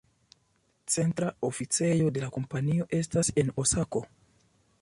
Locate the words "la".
2.25-2.31